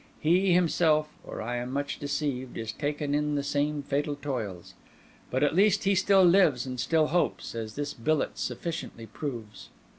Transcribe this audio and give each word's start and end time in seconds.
He 0.19 0.51
himself, 0.53 1.09
or 1.23 1.43
I 1.43 1.57
am 1.57 1.71
much 1.71 1.99
deceived, 1.99 2.57
is 2.57 2.71
taken 2.71 3.13
in 3.13 3.35
the 3.35 3.43
same 3.43 3.83
fatal 3.83 4.15
toils. 4.15 4.73
But 5.29 5.43
at 5.43 5.53
least 5.53 5.83
he 5.83 5.93
still 5.93 6.23
lives 6.23 6.65
and 6.65 6.79
still 6.79 7.05
hopes, 7.09 7.53
as 7.53 7.75
this 7.75 7.93
billet 7.93 8.39
sufficiently 8.39 9.05
proves." 9.05 9.69